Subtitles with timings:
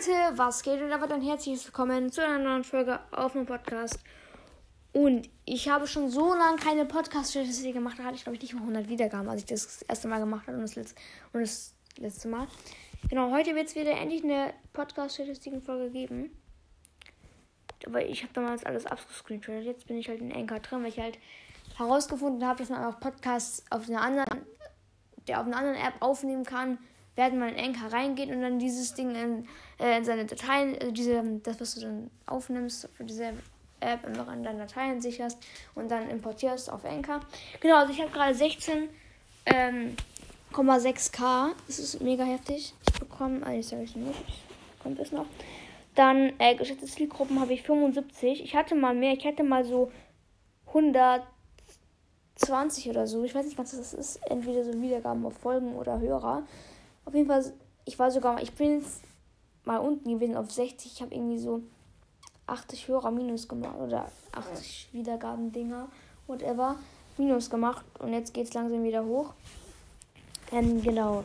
[0.00, 0.80] Leute, was geht?
[0.80, 3.98] Und damit ein herzliches Willkommen zu einer neuen Folge auf dem Podcast.
[4.94, 7.98] Und ich habe schon so lange keine Podcast-Statistik gemacht.
[7.98, 10.46] Da hatte ich, glaube ich, nicht mal 100 Wiedergaben, als ich das, erste Mal gemacht
[10.46, 10.94] habe und das, letzte,
[11.34, 12.46] und das letzte Mal.
[13.10, 16.30] Genau, heute wird es wieder endlich eine Podcast-Statistiken-Folge geben.
[17.86, 19.64] Aber ich habe damals alles abgescreenshottet.
[19.64, 21.18] Jetzt bin ich halt in Anchor drin, weil ich halt
[21.76, 24.46] herausgefunden habe, dass man auch Podcasts auf einer anderen,
[25.28, 26.78] der auf einer anderen App aufnehmen kann
[27.16, 29.46] werden mal in Anchor reingehen und dann dieses Ding in,
[29.78, 33.32] äh, in seine Dateien, also diese, das, was du dann aufnimmst für diese
[33.80, 35.38] App einfach in deine Dateien sicherst
[35.74, 37.20] und dann importierst auf Anchor.
[37.60, 38.88] Genau, also ich habe gerade 16,6k.
[39.46, 39.96] Ähm,
[41.66, 42.74] das ist mega heftig.
[42.86, 44.24] Ich bekomme, also ich sage es nicht,
[44.82, 45.26] kommt es noch.
[45.94, 48.44] Dann, äh, geschätzte Zielgruppen habe ich 75.
[48.44, 49.90] Ich hatte mal mehr, ich hatte mal so
[50.66, 53.24] 120 oder so.
[53.24, 54.20] Ich weiß nicht, was das ist.
[54.28, 56.44] Entweder so Wiedergaben auf Folgen oder Hörer.
[57.10, 57.44] Auf jeden Fall,
[57.86, 59.02] ich war sogar, ich bin jetzt
[59.64, 60.92] mal unten gewesen auf 60.
[60.92, 61.60] Ich habe irgendwie so
[62.46, 65.88] 80 Hörer minus gemacht oder 80 Wiedergaben-Dinger,
[66.28, 66.76] whatever,
[67.18, 67.84] minus gemacht.
[67.98, 69.34] Und jetzt geht es langsam wieder hoch.
[70.52, 71.24] Ähm, genau.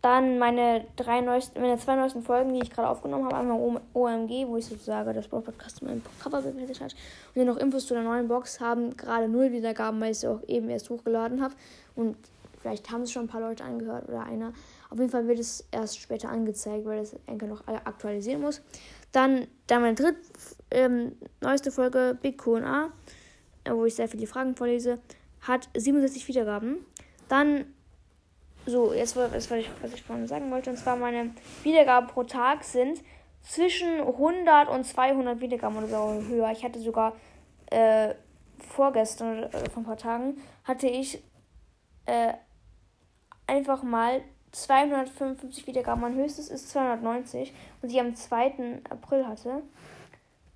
[0.00, 3.36] Dann meine drei neuesten, meine zwei neuesten Folgen, die ich gerade aufgenommen habe.
[3.36, 6.94] Einmal OMG, wo ich sozusagen das Podcast in meinem Cover bewertet hat.
[7.34, 10.28] Und dann noch Infos zu der neuen Box haben gerade null Wiedergaben, weil ich sie
[10.28, 11.52] auch eben erst hochgeladen habe.
[11.96, 12.16] Und
[12.60, 14.52] Vielleicht haben es schon ein paar Leute angehört oder einer.
[14.90, 18.60] Auf jeden Fall wird es erst später angezeigt, weil das Enkel noch aktualisieren muss.
[19.12, 20.18] Dann, dann meine dritte
[20.70, 22.90] ähm, neueste Folge, Big QA,
[23.64, 25.00] äh, wo ich sehr viele Fragen vorlese,
[25.40, 26.84] hat 67 Wiedergaben.
[27.28, 27.64] Dann,
[28.66, 31.30] so, jetzt was ich, was ich vorhin sagen wollte, und zwar meine
[31.62, 33.02] Wiedergaben pro Tag sind
[33.40, 36.50] zwischen 100 und 200 Wiedergaben oder so höher.
[36.52, 37.16] Ich hatte sogar
[37.70, 38.14] äh,
[38.58, 41.22] vorgestern oder vor ein paar Tagen hatte ich
[42.06, 42.34] äh,
[43.50, 46.00] einfach mal 255 Wiedergaben.
[46.00, 48.82] Mein höchstes ist 290 und ich am 2.
[48.88, 49.62] April hatte.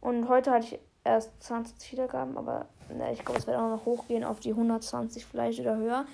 [0.00, 3.84] Und heute hatte ich erst 20 Wiedergaben, aber na, ich glaube, es wird auch noch
[3.84, 6.06] hochgehen auf die 120 vielleicht oder höher.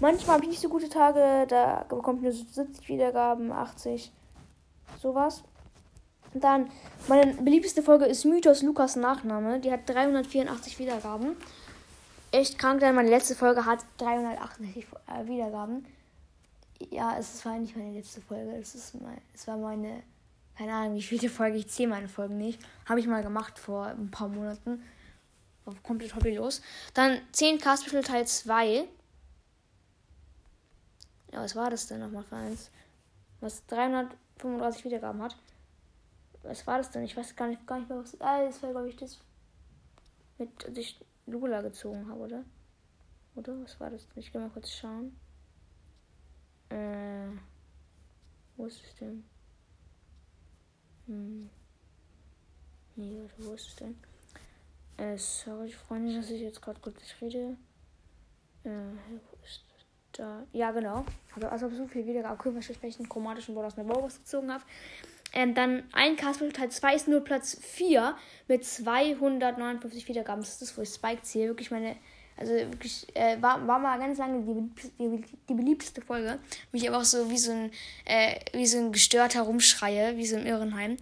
[0.00, 4.12] Manchmal habe ich nicht so gute Tage, da bekomme ich nur so 70 Wiedergaben, 80,
[5.00, 5.42] sowas.
[6.34, 6.70] Dann,
[7.08, 9.60] meine beliebteste Folge ist Mythos Lukas Nachname.
[9.60, 11.36] Die hat 384 Wiedergaben.
[12.30, 15.84] Echt krank, denn meine letzte Folge hat 368 äh, Wiedergaben
[16.90, 18.52] ja, es war nicht meine letzte Folge.
[18.56, 20.02] Es, ist mein, es war meine,
[20.56, 21.58] keine Ahnung, wie viele Folge.
[21.58, 22.60] Ich zähle meine Folgen nicht.
[22.86, 24.82] Habe ich mal gemacht vor ein paar Monaten.
[25.64, 26.62] War komplett hobbylos.
[26.94, 28.88] Dann 10k Special Teil 2.
[31.32, 32.70] Ja, was war das denn nochmal für eins?
[33.40, 35.36] Was 335 Wiedergaben hat.
[36.42, 37.04] Was war das denn?
[37.04, 38.20] Ich weiß gar nicht, gar nicht mehr, was.
[38.20, 39.20] Ah, das war, glaube ich, das.
[40.38, 42.44] Mit sich Lula gezogen habe, oder?
[43.36, 43.62] Oder?
[43.62, 44.06] Was war das?
[44.16, 45.16] Ich kann mal kurz schauen.
[46.72, 47.36] Äh,
[48.56, 49.24] wo ist es denn?
[51.06, 51.50] Hm.
[52.96, 53.96] Nee, warte, wo ist es denn?
[54.96, 57.56] Äh, sorry, Freunde, dass ich jetzt gerade kurz nicht rede.
[58.64, 59.86] Äh, wo ist das?
[60.12, 60.46] Da.
[60.52, 61.04] Ja, genau.
[61.34, 64.52] Also, also so viel wieder okay, weil ich einen chromatischen Bord aus einer Baubox gezogen
[64.52, 64.64] habe.
[65.34, 68.14] Ähm, dann ein Castbild Teil 2 ist nur Platz 4
[68.48, 70.42] mit 259 Wiedergaben.
[70.42, 71.48] Das ist das, wo ich Spike ziehe.
[71.48, 71.96] Wirklich meine
[72.36, 76.38] also wirklich, äh, war, war mal ganz lange die, die, die beliebteste Folge.
[76.70, 77.70] Wie ich einfach so wie so ein,
[78.04, 80.96] äh, wie so ein gestörter rumschreie, wie so im Irrenheim.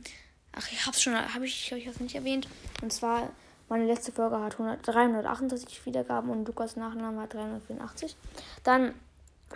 [0.53, 2.49] Ach, ich hab's schon, habe ich euch das nicht erwähnt.
[2.83, 3.31] Und zwar,
[3.69, 8.17] meine letzte Folge hat 100, 338 Wiedergaben und Lukas Nachname hat 384.
[8.65, 8.95] Dann,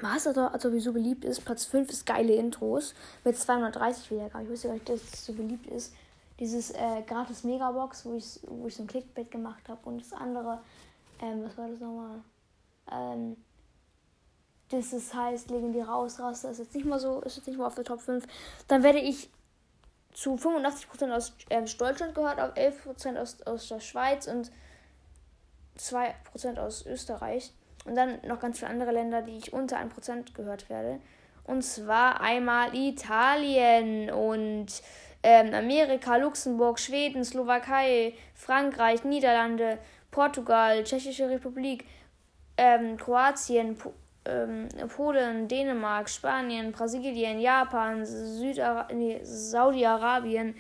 [0.01, 4.47] was also, also sowieso beliebt ist, Platz 5 ist geile Intros mit 230 Wiedergaben.
[4.47, 5.93] Ich wusste gar nicht, dass es so beliebt ist.
[6.39, 10.13] Dieses äh, gratis Megabox, wo ich, wo ich so ein Clickbait gemacht habe und das
[10.13, 10.61] andere
[11.21, 12.23] ähm, was war das nochmal?
[12.91, 13.37] Ähm,
[14.71, 17.75] das ist, heißt legendäre Ausraster, ist jetzt nicht mal so, ist jetzt nicht mal auf
[17.75, 18.25] der Top 5.
[18.69, 19.31] Dann werde ich
[20.13, 24.51] zu 85% aus äh, Deutschland gehört, auf 11% aus, aus der Schweiz und
[25.79, 27.53] 2% aus Österreich.
[27.85, 31.01] Und dann noch ganz viele andere Länder, die ich unter 1% gehört werde.
[31.45, 34.69] Und zwar einmal Italien und
[35.23, 39.79] ähm, Amerika, Luxemburg, Schweden, Slowakei, Frankreich, Niederlande,
[40.15, 41.85] Portugal, Tschechische Republik,
[42.57, 43.93] ähm, Kroatien, po
[44.27, 48.07] ähm, Polen, Dänemark, Spanien, Brasilien, Japan,
[48.95, 50.55] nee, Saudi-Arabien,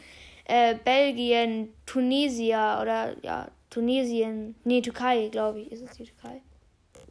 [0.44, 6.42] äh, Belgien, Tunisia oder ja, Tunesien, nee, Türkei, glaube ich, ist es die Türkei.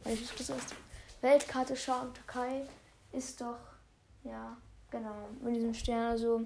[0.04, 0.74] Weil ich das erst
[1.22, 2.60] Weltkarte schauen, Türkei
[3.10, 3.58] ist doch,
[4.22, 4.54] ja,
[4.90, 6.42] genau, mit diesem Stern, also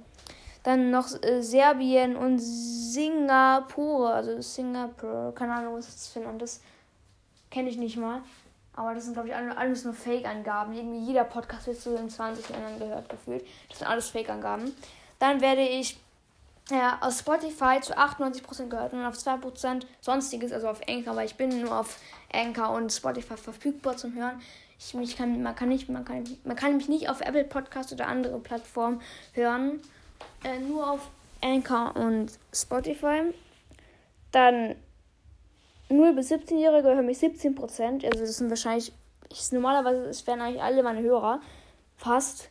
[0.63, 4.11] dann noch äh, Serbien und Singapur.
[4.11, 5.35] Also Singapur.
[5.35, 6.63] Keine Ahnung, was das für ein Land ist.
[7.51, 8.23] Kenne ich nicht mal.
[8.75, 10.73] Aber das sind, glaube ich, alles nur Fake-Angaben.
[10.73, 13.45] Irgendwie jeder Podcast wird so in 20 Ländern gehört gefühlt.
[13.69, 14.73] Das sind alles Fake-Angaben.
[15.19, 15.99] Dann werde ich
[16.71, 21.37] ja, aus Spotify zu 98% gehört und auf 2% sonstiges, also auf Anchor, weil ich
[21.37, 21.99] bin nur auf
[22.33, 24.41] Anchor und Spotify verfügbar zum Hören.
[24.79, 27.93] Ich, mich kann, man, kann nicht, man, kann, man kann mich nicht auf Apple Podcast
[27.93, 29.01] oder andere Plattformen
[29.33, 29.81] hören.
[30.45, 31.11] Äh, nur auf
[31.43, 33.33] Anchor und Spotify.
[34.33, 34.75] Dann
[35.89, 38.05] 0 bis 17-Jährige hören mich 17%.
[38.05, 38.93] Also das sind wahrscheinlich,
[39.31, 41.41] ich, normalerweise es wären eigentlich alle meine Hörer.
[41.97, 42.51] Fast.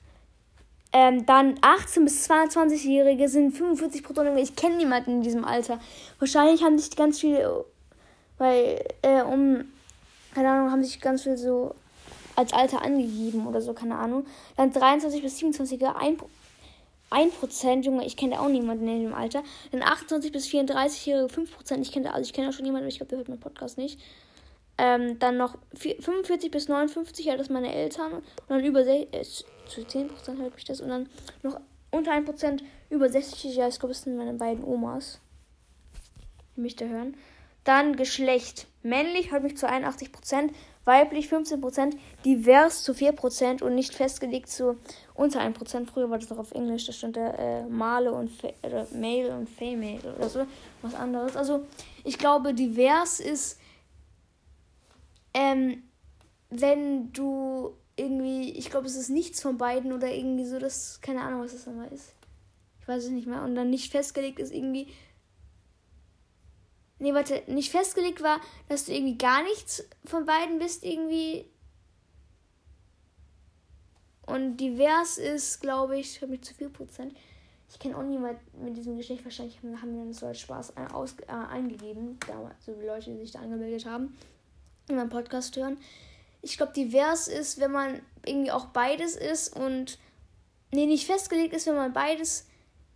[0.93, 4.39] Ähm, dann 18 bis 22-Jährige sind 45 Prozent.
[4.39, 5.79] Ich kenne niemanden in diesem Alter.
[6.19, 7.65] Wahrscheinlich haben sich ganz viele,
[8.37, 9.65] weil, äh, um,
[10.33, 11.75] keine Ahnung, haben sich ganz viele so
[12.35, 14.25] als Alter angegeben oder so, keine Ahnung.
[14.55, 15.95] Dann 23 bis 27er,
[17.09, 19.43] 1, 1%, Junge, ich kenne auch niemanden in dem Alter.
[19.71, 22.97] Dann 28 bis 34-Jährige, 5%, ich kenne, also ich kenne auch schon jemanden, aber ich
[22.97, 23.99] glaube, der hört meinen Podcast nicht.
[24.77, 28.13] Ähm, dann noch 45 bis 59, ja, das meine Eltern.
[28.13, 29.23] Und dann über 6, äh,
[29.67, 30.81] zu 10% hört mich das.
[30.81, 31.09] Und dann
[31.41, 31.59] noch
[31.91, 35.19] unter 1% über 60, ja, ich glaube, das sind meine beiden Omas,
[36.55, 37.15] die mich da hören.
[37.67, 38.67] Dann Geschlecht.
[38.81, 40.51] Männlich mich zu 81%,
[40.85, 44.77] weiblich 15%, divers zu 4% und nicht festgelegt zu
[45.13, 45.85] unter 1%.
[45.85, 49.35] Früher war das noch auf Englisch, da stand da äh, Male und Fe oder Male
[49.35, 50.45] und Female oder so,
[50.81, 51.35] was anderes.
[51.35, 51.65] Also
[52.05, 53.59] ich glaube, divers ist,
[55.33, 55.83] ähm,
[56.49, 61.21] wenn du irgendwie, ich glaube, es ist nichts von beiden oder irgendwie so, das, keine
[61.21, 62.13] Ahnung, was das nochmal ist.
[62.79, 63.43] Ich weiß es nicht mehr.
[63.43, 64.87] Und dann nicht festgelegt ist irgendwie,
[66.99, 71.45] Nee, warte, nicht festgelegt war, dass du irgendwie gar nichts von beiden bist, irgendwie.
[74.25, 77.15] Und divers ist, glaube ich, habe mich zu viel Prozent.
[77.69, 79.23] Ich kenne auch niemanden mit diesem Geschlecht.
[79.23, 82.17] Wahrscheinlich haben wir so als Spaß aus, äh, eingegeben.
[82.25, 84.17] Damals, so wie Leute, die sich da angemeldet haben.
[84.89, 85.77] In meinem Podcast hören.
[86.41, 89.99] Ich glaube, divers ist, wenn man irgendwie auch beides ist und.
[90.71, 92.47] Nee, nicht festgelegt ist, wenn man beides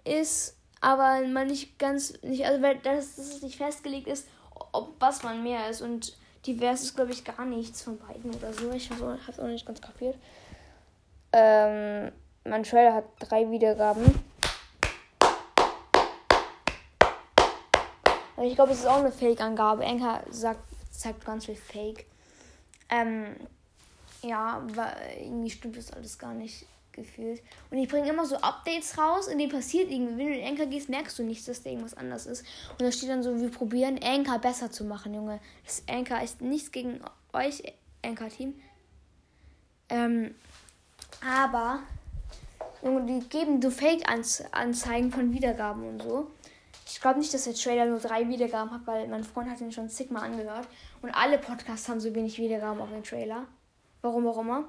[0.03, 4.27] ist aber man nicht ganz, nicht, also weil das, dass es nicht festgelegt ist,
[4.71, 5.81] ob was man mehr ist.
[5.81, 8.71] Und divers ist, glaube ich, gar nichts von beiden oder so.
[8.71, 10.15] Ich habe es auch nicht ganz kapiert.
[11.31, 12.11] Ähm,
[12.43, 14.03] mein Trailer hat drei Wiedergaben.
[18.41, 19.83] Ich glaube, es ist auch eine Fake-Angabe.
[19.83, 22.07] Enka sagt, zeigt ganz viel Fake.
[22.89, 23.35] Ähm,
[24.23, 27.41] ja, weil irgendwie stimmt das alles gar nicht gefühlt.
[27.69, 30.17] Und ich bringe immer so Updates raus, in denen passiert irgendwie.
[30.17, 32.45] Wenn du in Anchor gehst, merkst du nicht, dass da irgendwas anders ist.
[32.71, 35.39] Und da steht dann so, wir probieren Anchor besser zu machen, Junge.
[35.65, 37.01] Das Anchor ist nichts gegen
[37.33, 37.63] euch,
[38.03, 38.53] Anchor-Team.
[39.89, 40.35] Ähm,
[41.25, 41.79] aber,
[42.81, 46.31] Junge, die geben so Fake-Anzeigen von Wiedergaben und so.
[46.87, 49.71] Ich glaube nicht, dass der Trailer nur drei Wiedergaben hat, weil mein Freund hat ihn
[49.71, 50.67] schon Sigma angehört.
[51.01, 53.45] Und alle Podcasts haben so wenig Wiedergaben auf den Trailer.
[54.01, 54.65] Warum auch immer.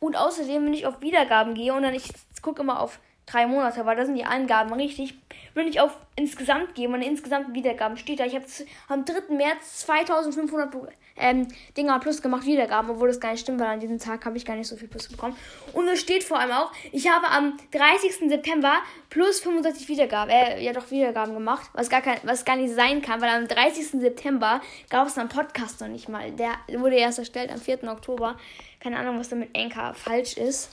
[0.00, 2.12] Und außerdem, wenn ich auf Wiedergaben gehe und dann ich
[2.42, 3.00] gucke immer auf
[3.30, 5.14] drei Monate, weil da sind die Angaben richtig.
[5.54, 8.44] Wenn ich auf insgesamt gehe, meine insgesamt Wiedergaben steht da, ich habe
[8.88, 9.34] am 3.
[9.34, 10.70] März 2500
[11.16, 14.36] ähm, Dinger plus gemacht, Wiedergaben, obwohl das gar nicht stimmt, weil an diesem Tag habe
[14.36, 15.36] ich gar nicht so viel plus bekommen.
[15.72, 18.28] Und es steht vor allem auch, ich habe am 30.
[18.28, 18.74] September
[19.10, 23.02] plus 65 Wiedergaben, äh, ja doch Wiedergaben gemacht, was gar, kein, was gar nicht sein
[23.02, 24.00] kann, weil am 30.
[24.00, 24.60] September
[24.90, 26.30] gab es einen Podcast noch nicht mal.
[26.32, 27.84] Der wurde erst erstellt am 4.
[27.84, 28.36] Oktober.
[28.80, 30.70] Keine Ahnung, was da mit Anchor falsch ist.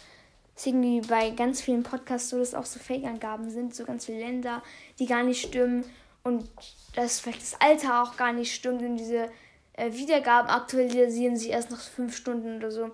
[0.55, 4.19] Deswegen wie bei ganz vielen Podcasts so, dass auch so Fake-Angaben sind, so ganz viele
[4.19, 4.63] Länder,
[4.99, 5.83] die gar nicht stimmen
[6.23, 6.49] und
[6.95, 9.29] dass vielleicht das Alter auch gar nicht stimmt und diese
[9.73, 12.91] äh, Wiedergaben aktualisieren sich erst nach fünf Stunden oder so.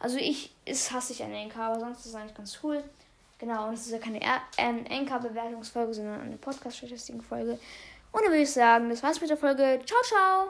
[0.00, 2.82] Also ich, ist hasse ich an Anchor, aber sonst ist es eigentlich ganz cool.
[3.38, 4.20] Genau, und es ist ja keine
[4.58, 7.58] ähm, Anchor-Bewertungsfolge, sondern eine Podcast-Statistiken-Folge.
[8.12, 9.80] Und dann würde ich sagen, das war's mit der Folge.
[9.84, 10.42] Ciao, ciao!